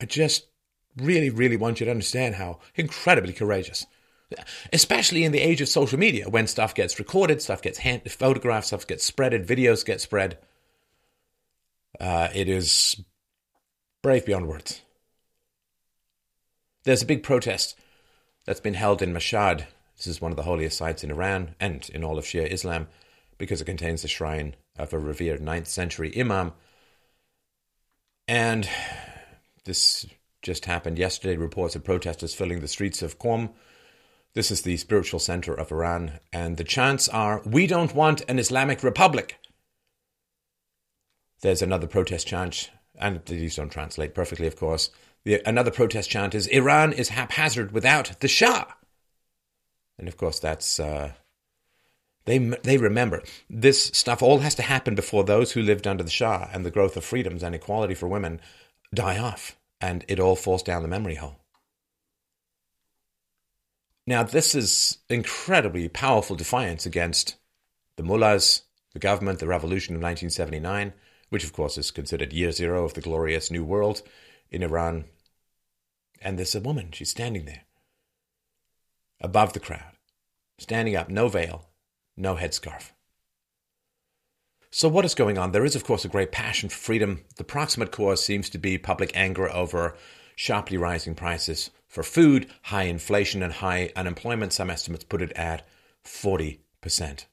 I 0.00 0.04
just 0.04 0.46
really, 0.96 1.30
really 1.30 1.56
want 1.56 1.80
you 1.80 1.86
to 1.86 1.90
understand 1.90 2.36
how 2.36 2.58
incredibly 2.74 3.32
courageous, 3.32 3.86
especially 4.72 5.24
in 5.24 5.32
the 5.32 5.40
age 5.40 5.60
of 5.60 5.68
social 5.68 5.98
media, 5.98 6.28
when 6.28 6.46
stuff 6.46 6.74
gets 6.74 6.98
recorded, 6.98 7.40
stuff 7.42 7.62
gets 7.62 7.78
hand- 7.78 8.10
photographed, 8.10 8.66
stuff 8.66 8.86
gets 8.86 9.08
spreaded, 9.08 9.46
videos 9.46 9.84
get 9.84 10.00
spread. 10.00 10.38
Uh, 12.00 12.28
it 12.34 12.48
is 12.48 13.02
brave 14.02 14.26
beyond 14.26 14.48
words. 14.48 14.82
There's 16.84 17.02
a 17.02 17.06
big 17.06 17.22
protest 17.22 17.78
that's 18.44 18.60
been 18.60 18.74
held 18.74 19.02
in 19.02 19.12
Mashhad. 19.12 19.66
This 19.96 20.06
is 20.06 20.20
one 20.20 20.32
of 20.32 20.36
the 20.36 20.42
holiest 20.42 20.76
sites 20.76 21.04
in 21.04 21.10
Iran 21.10 21.54
and 21.60 21.88
in 21.90 22.02
all 22.02 22.18
of 22.18 22.24
Shia 22.24 22.50
Islam 22.50 22.88
because 23.38 23.60
it 23.60 23.66
contains 23.66 24.02
the 24.02 24.08
shrine 24.08 24.56
of 24.76 24.92
a 24.92 24.98
revered 24.98 25.40
9th 25.40 25.66
century 25.66 26.12
Imam. 26.18 26.52
And 28.26 28.68
this 29.64 30.06
just 30.42 30.66
happened 30.66 30.98
yesterday. 30.98 31.36
Reports 31.36 31.74
of 31.76 31.84
protesters 31.84 32.34
filling 32.34 32.60
the 32.60 32.68
streets 32.68 33.00
of 33.02 33.18
Qom. 33.18 33.50
This 34.34 34.50
is 34.50 34.62
the 34.62 34.76
spiritual 34.76 35.20
center 35.20 35.54
of 35.54 35.70
Iran. 35.70 36.20
And 36.32 36.56
the 36.56 36.64
chants 36.64 37.08
are 37.08 37.42
We 37.46 37.66
don't 37.66 37.94
want 37.94 38.22
an 38.28 38.38
Islamic 38.38 38.82
Republic. 38.82 39.38
There's 41.42 41.62
another 41.62 41.86
protest 41.86 42.26
chant, 42.26 42.70
and 42.98 43.20
these 43.26 43.56
don't 43.56 43.70
translate 43.70 44.14
perfectly, 44.14 44.46
of 44.46 44.56
course. 44.56 44.90
The, 45.24 45.40
another 45.46 45.70
protest 45.70 46.10
chant 46.10 46.34
is 46.34 46.46
Iran 46.48 46.92
is 46.92 47.10
haphazard 47.10 47.72
without 47.72 48.20
the 48.20 48.28
Shah. 48.28 48.66
And 49.98 50.08
of 50.08 50.16
course, 50.16 50.38
that's. 50.38 50.80
Uh, 50.80 51.12
they, 52.24 52.38
they 52.38 52.78
remember 52.78 53.22
this 53.50 53.86
stuff 53.86 54.22
all 54.22 54.38
has 54.38 54.54
to 54.54 54.62
happen 54.62 54.94
before 54.94 55.24
those 55.24 55.52
who 55.52 55.62
lived 55.62 55.88
under 55.88 56.04
the 56.04 56.10
Shah 56.10 56.48
and 56.52 56.64
the 56.64 56.70
growth 56.70 56.96
of 56.96 57.04
freedoms 57.04 57.42
and 57.42 57.54
equality 57.54 57.94
for 57.94 58.06
women 58.06 58.40
die 58.94 59.18
off, 59.18 59.56
and 59.82 60.04
it 60.06 60.20
all 60.20 60.36
falls 60.36 60.62
down 60.62 60.82
the 60.82 60.88
memory 60.88 61.16
hole. 61.16 61.40
Now, 64.06 64.22
this 64.22 64.54
is 64.54 64.98
incredibly 65.08 65.88
powerful 65.88 66.36
defiance 66.36 66.86
against 66.86 67.36
the 67.96 68.02
mullahs, 68.02 68.62
the 68.92 68.98
government, 68.98 69.40
the 69.40 69.46
revolution 69.46 69.94
of 69.94 70.02
1979, 70.02 70.92
which 71.30 71.44
of 71.44 71.52
course 71.52 71.76
is 71.76 71.90
considered 71.90 72.32
year 72.32 72.52
zero 72.52 72.84
of 72.84 72.94
the 72.94 73.00
glorious 73.00 73.50
new 73.50 73.64
world 73.64 74.02
in 74.50 74.62
Iran. 74.62 75.04
And 76.20 76.38
there's 76.38 76.54
a 76.54 76.60
woman, 76.60 76.90
she's 76.92 77.10
standing 77.10 77.44
there, 77.44 77.62
above 79.20 79.52
the 79.52 79.60
crowd, 79.60 79.96
standing 80.58 80.94
up, 80.94 81.08
no 81.08 81.28
veil, 81.28 81.68
no 82.16 82.36
headscarf. 82.36 82.92
So, 84.74 84.88
what 84.88 85.04
is 85.04 85.14
going 85.14 85.36
on? 85.36 85.52
There 85.52 85.66
is, 85.66 85.76
of 85.76 85.84
course, 85.84 86.06
a 86.06 86.08
great 86.08 86.32
passion 86.32 86.70
for 86.70 86.76
freedom. 86.76 87.24
The 87.36 87.44
proximate 87.44 87.92
cause 87.92 88.24
seems 88.24 88.48
to 88.50 88.58
be 88.58 88.78
public 88.78 89.12
anger 89.14 89.52
over 89.52 89.94
sharply 90.34 90.78
rising 90.78 91.14
prices 91.14 91.70
for 91.88 92.02
food, 92.02 92.46
high 92.62 92.84
inflation, 92.84 93.42
and 93.42 93.52
high 93.52 93.92
unemployment. 93.94 94.54
Some 94.54 94.70
estimates 94.70 95.04
put 95.04 95.20
it 95.20 95.30
at 95.32 95.68
40%. 96.06 97.26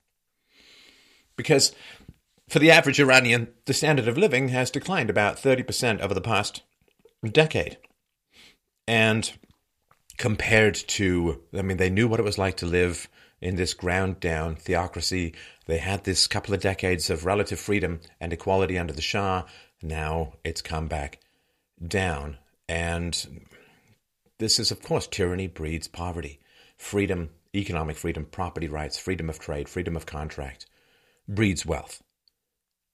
Because 1.38 1.74
for 2.50 2.60
the 2.60 2.72
average 2.72 3.00
Iranian, 3.00 3.48
the 3.66 3.74
standard 3.74 4.10
of 4.10 4.18
living 4.18 4.50
has 4.50 4.70
declined 4.70 5.10
about 5.10 5.38
30% 5.38 6.02
over 6.02 6.14
the 6.14 6.20
past 6.20 6.64
decade. 7.24 7.78
And 8.86 9.32
compared 10.18 10.76
to, 10.76 11.42
I 11.58 11.62
mean, 11.62 11.78
they 11.78 11.90
knew 11.90 12.10
what 12.10 12.20
it 12.20 12.24
was 12.24 12.38
like 12.38 12.58
to 12.58 12.66
live 12.66 13.08
in 13.42 13.56
this 13.56 13.74
ground 13.74 14.20
down 14.20 14.56
theocracy. 14.56 15.34
They 15.70 15.78
had 15.78 16.04
this 16.04 16.26
couple 16.26 16.56
of 16.56 16.62
decades 16.62 17.12
of 17.12 17.26
relative 17.26 17.60
freedom 17.60 18.00
and 18.20 18.34
equality 18.34 18.76
under 18.80 18.92
the 18.92 19.04
Shah. 19.04 19.44
Now 19.84 20.34
it's 20.44 20.64
come 20.64 20.88
back 20.88 21.20
down. 21.80 22.40
And 22.68 23.46
this 24.40 24.58
is, 24.58 24.72
of 24.72 24.82
course, 24.82 25.06
tyranny 25.06 25.46
breeds 25.46 25.88
poverty. 25.88 26.40
Freedom, 26.76 27.30
economic 27.56 27.98
freedom, 27.98 28.26
property 28.26 28.68
rights, 28.68 28.98
freedom 28.98 29.30
of 29.30 29.38
trade, 29.38 29.70
freedom 29.70 29.96
of 29.96 30.08
contract 30.08 30.66
breeds 31.28 31.68
wealth. 31.68 32.02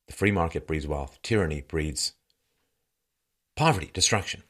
The 0.07 0.13
free 0.13 0.31
market 0.31 0.67
breeds 0.67 0.85
wealth. 0.85 1.17
Tyranny 1.23 1.61
breeds 1.61 2.11
poverty, 3.55 3.89
destruction. 3.93 4.43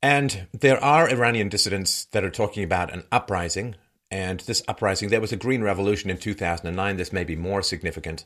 And 0.00 0.46
there 0.52 0.78
are 0.78 1.10
Iranian 1.10 1.48
dissidents 1.48 2.04
that 2.12 2.22
are 2.22 2.30
talking 2.30 2.62
about 2.62 2.92
an 2.92 3.02
uprising. 3.10 3.74
And 4.14 4.38
this 4.42 4.62
uprising, 4.68 5.08
there 5.08 5.20
was 5.20 5.32
a 5.32 5.36
green 5.36 5.64
revolution 5.64 6.08
in 6.08 6.18
2009. 6.18 6.96
This 6.96 7.12
may 7.12 7.24
be 7.24 7.34
more 7.34 7.62
significant. 7.62 8.24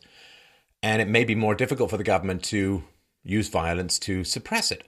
And 0.83 1.01
it 1.01 1.09
may 1.09 1.25
be 1.25 1.35
more 1.35 1.55
difficult 1.55 1.89
for 1.89 1.97
the 1.97 2.05
government 2.05 2.45
to 2.45 2.85
use 3.25 3.49
violence 3.49 3.99
to 4.01 4.23
suppress 4.23 4.71
it. 4.71 4.85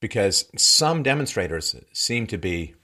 Because 0.00 0.48
some 0.56 1.02
demonstrators 1.02 1.74
seem 1.92 2.28
to 2.28 2.38
be 2.38 2.76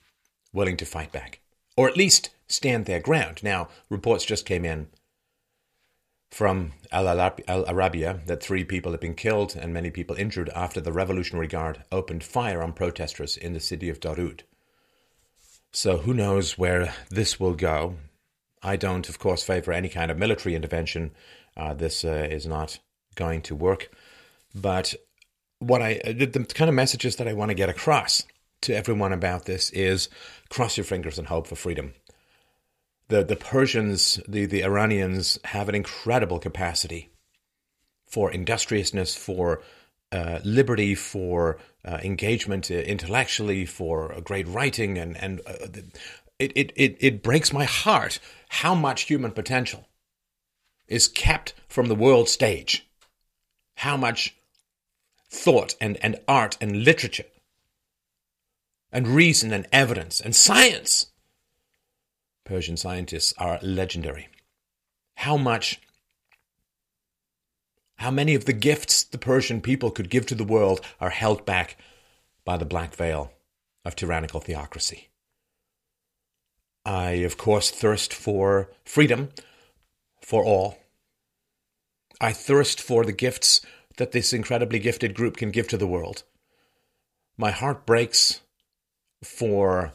willing 0.53 0.77
to 0.79 0.85
fight 0.85 1.13
back, 1.13 1.39
or 1.77 1.87
at 1.89 1.97
least 1.97 2.31
stand 2.49 2.87
their 2.87 2.99
ground. 2.99 3.41
Now, 3.45 3.69
reports 3.89 4.25
just 4.25 4.45
came 4.45 4.65
in 4.65 4.89
from 6.33 6.73
Al 6.91 7.07
Arabiya 7.07 8.27
that 8.27 8.43
three 8.43 8.65
people 8.65 8.91
have 8.91 9.01
been 9.01 9.15
killed 9.15 9.55
and 9.55 9.73
many 9.73 9.93
people 9.93 10.17
injured 10.17 10.51
after 10.57 10.81
the 10.81 10.91
Revolutionary 10.91 11.47
Guard 11.47 11.85
opened 11.93 12.25
fire 12.25 12.65
on 12.65 12.73
protesters 12.73 13.37
in 13.37 13.53
the 13.53 13.61
city 13.61 13.89
of 13.89 14.01
Darud. 14.01 14.41
So, 15.73 15.99
who 15.99 16.13
knows 16.15 16.59
where 16.59 16.95
this 17.11 17.41
will 17.41 17.55
go? 17.55 17.97
I 18.63 18.77
don't, 18.77 19.09
of 19.09 19.19
course, 19.19 19.43
favor 19.43 19.73
any 19.73 19.89
kind 19.89 20.11
of 20.11 20.19
military 20.19 20.55
intervention. 20.55 21.13
Uh, 21.57 21.75
this 21.75 22.05
uh, 22.05 22.29
is 22.31 22.47
not 22.47 22.79
going 23.15 23.43
to 23.43 23.55
work. 23.55 23.91
But 24.55 24.95
what 25.59 25.83
I 25.83 25.95
the 26.05 26.47
kind 26.55 26.69
of 26.69 26.75
messages 26.75 27.17
that 27.17 27.29
I 27.29 27.33
want 27.33 27.51
to 27.51 27.55
get 27.55 27.69
across 27.69 28.23
to 28.63 28.75
everyone 28.75 29.13
about 29.13 29.47
this 29.47 29.71
is 29.71 30.09
cross 30.51 30.77
your 30.77 30.85
fingers 30.85 31.19
and 31.19 31.29
hope 31.29 31.47
for 31.47 31.57
freedom 31.57 31.95
the, 33.13 33.23
the 33.23 33.37
Persians, 33.37 34.19
the, 34.27 34.47
the 34.47 34.65
Iranians 34.65 35.39
have 35.45 35.69
an 35.69 35.75
incredible 35.75 36.39
capacity 36.39 37.11
for 38.07 38.33
industriousness, 38.33 39.15
for 39.15 39.61
uh, 40.13 40.41
liberty, 40.45 40.95
for 40.95 41.59
uh, 41.85 41.99
engagement 42.03 42.71
uh, 42.71 42.75
intellectually, 42.75 43.65
for 43.65 44.15
great 44.23 44.47
writing, 44.47 44.99
and 44.99 45.17
and 45.17 45.41
uh, 45.47 45.67
it, 46.39 46.53
it 46.55 46.73
it 46.77 46.97
it 47.01 47.23
breaks 47.23 47.53
my 47.53 47.65
heart 47.65 48.21
how 48.49 48.75
much 48.75 49.03
human 49.03 49.33
potential 49.33 49.89
is 50.87 51.09
kept 51.09 51.55
from 51.69 51.87
the 51.87 51.95
world 51.95 52.29
stage, 52.29 52.87
how 53.77 53.97
much 53.97 54.37
thought 55.31 55.75
and, 55.81 55.97
and 56.05 56.21
art 56.29 56.59
and 56.61 56.85
literature 56.85 57.25
and 58.93 59.09
reason 59.09 59.51
and 59.51 59.67
evidence 59.73 60.21
and 60.21 60.37
science 60.37 61.07
Persian 62.45 62.77
scientists 62.77 63.33
are 63.39 63.59
legendary. 63.63 64.29
How 65.17 65.37
much, 65.37 65.81
how 68.03 68.11
many 68.11 68.35
of 68.35 68.47
the 68.47 68.53
gifts 68.53 69.05
the 69.05 69.17
Persian 69.17 69.61
people 69.61 69.91
could 69.93 70.11
give 70.11 70.27
to 70.27 70.35
the 70.35 70.45
world 70.45 70.81
are 71.01 71.11
held 71.11 71.47
back 71.47 71.77
by 72.45 72.57
the 72.57 72.65
black 72.65 72.95
veil 72.97 73.33
of 73.85 73.95
tyrannical 73.95 74.41
theocracy? 74.41 75.09
I, 76.85 77.11
of 77.23 77.39
course, 77.39 77.71
thirst 77.71 78.13
for 78.13 78.71
freedom 78.85 79.29
for 80.21 80.45
all. 80.45 80.79
I 82.21 82.33
thirst 82.33 82.81
for 82.81 83.05
the 83.05 83.13
gifts 83.13 83.61
that 83.99 84.11
this 84.11 84.33
incredibly 84.33 84.81
gifted 84.81 85.15
group 85.15 85.37
can 85.37 85.53
give 85.53 85.69
to 85.69 85.77
the 85.77 85.87
world. 85.87 86.25
My 87.37 87.53
heart 87.53 87.87
breaks 87.87 88.41
for 89.23 89.93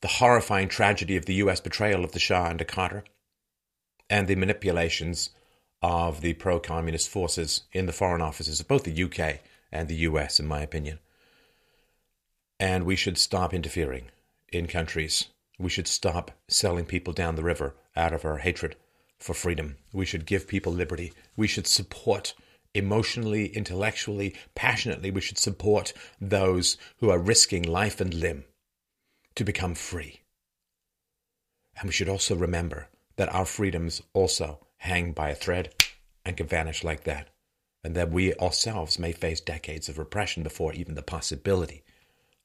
the 0.00 0.08
horrifying 0.08 0.68
tragedy 0.68 1.16
of 1.16 1.26
the 1.26 1.34
US 1.34 1.58
betrayal 1.58 2.04
of 2.04 2.12
the 2.12 2.20
Shah 2.20 2.46
under 2.46 2.64
Carter, 2.64 3.02
and 4.08 4.28
the 4.28 4.36
manipulations 4.36 5.30
of 5.82 6.20
the 6.20 6.34
pro 6.34 6.58
communist 6.58 7.08
forces 7.08 7.62
in 7.72 7.86
the 7.86 7.92
foreign 7.92 8.22
offices 8.22 8.60
of 8.60 8.68
both 8.68 8.84
the 8.84 9.02
UK 9.02 9.40
and 9.70 9.88
the 9.88 9.96
US, 9.96 10.40
in 10.40 10.46
my 10.46 10.60
opinion. 10.60 10.98
And 12.58 12.84
we 12.84 12.96
should 12.96 13.18
stop 13.18 13.54
interfering 13.54 14.06
in 14.52 14.66
countries. 14.66 15.26
We 15.58 15.70
should 15.70 15.88
stop 15.88 16.32
selling 16.48 16.84
people 16.84 17.12
down 17.12 17.36
the 17.36 17.44
river 17.44 17.74
out 17.96 18.12
of 18.12 18.24
our 18.24 18.38
hatred 18.38 18.76
for 19.18 19.34
freedom. 19.34 19.76
We 19.92 20.06
should 20.06 20.26
give 20.26 20.48
people 20.48 20.72
liberty. 20.72 21.12
We 21.36 21.46
should 21.46 21.66
support 21.66 22.34
emotionally, 22.74 23.46
intellectually, 23.46 24.34
passionately. 24.54 25.10
We 25.10 25.20
should 25.20 25.38
support 25.38 25.92
those 26.20 26.76
who 26.98 27.10
are 27.10 27.18
risking 27.18 27.62
life 27.62 28.00
and 28.00 28.14
limb 28.14 28.44
to 29.34 29.44
become 29.44 29.74
free. 29.74 30.20
And 31.76 31.88
we 31.88 31.92
should 31.92 32.08
also 32.08 32.34
remember 32.34 32.88
that 33.16 33.32
our 33.32 33.44
freedoms 33.44 34.02
also 34.12 34.60
hang 34.78 35.12
by 35.12 35.30
a 35.30 35.34
thread 35.34 35.74
and 36.24 36.36
can 36.36 36.46
vanish 36.46 36.84
like 36.84 37.04
that, 37.04 37.28
and 37.84 37.94
that 37.94 38.10
we 38.10 38.34
ourselves 38.34 38.98
may 38.98 39.12
face 39.12 39.40
decades 39.40 39.88
of 39.88 39.98
repression 39.98 40.42
before 40.42 40.72
even 40.72 40.94
the 40.94 41.02
possibility 41.02 41.82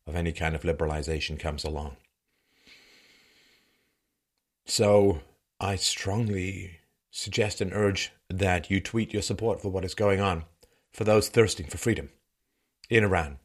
of 0.05 0.15
any 0.15 0.31
kind 0.31 0.55
of 0.55 0.63
liberalization 0.63 1.39
comes 1.39 1.63
along. 1.63 1.95
So 4.65 5.21
I 5.59 5.75
strongly 5.75 6.79
suggest 7.11 7.61
and 7.61 7.73
urge 7.73 8.11
that 8.29 8.69
you 8.71 8.79
tweet 8.79 9.13
your 9.13 9.21
support 9.21 9.61
for 9.61 9.69
what 9.69 9.85
is 9.85 9.93
going 9.93 10.19
on 10.19 10.45
for 10.93 11.03
those 11.03 11.29
thirsting 11.29 11.67
for 11.67 11.77
freedom 11.77 12.09
in 12.89 13.03
Iran. 13.03 13.39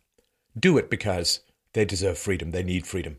Do 0.59 0.79
it 0.79 0.91
because 0.91 1.41
they 1.75 1.85
deserve 1.85 2.19
freedom, 2.19 2.51
they 2.51 2.63
need 2.63 2.87
freedom. 2.87 3.19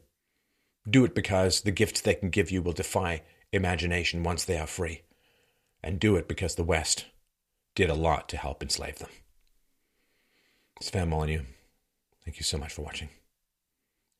Do 0.89 1.05
it 1.05 1.13
because 1.13 1.61
the 1.61 1.71
gifts 1.71 2.01
they 2.01 2.15
can 2.15 2.29
give 2.29 2.51
you 2.51 2.61
will 2.61 2.73
defy 2.73 3.21
imagination 3.51 4.23
once 4.23 4.45
they 4.45 4.57
are 4.57 4.67
free. 4.67 5.03
And 5.81 5.99
do 5.99 6.15
it 6.15 6.27
because 6.27 6.55
the 6.55 6.63
West 6.63 7.05
did 7.75 7.89
a 7.89 7.95
lot 7.95 8.27
to 8.29 8.37
help 8.37 8.61
enslave 8.61 8.99
them. 8.99 9.09
Stefan 10.81 11.09
Molyneux. 11.09 11.43
Thank 12.25 12.37
you 12.37 12.43
so 12.43 12.57
much 12.57 12.73
for 12.73 12.81
watching. 12.81 13.09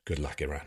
Good 0.05 0.19
luck, 0.19 0.41
Iran. 0.41 0.65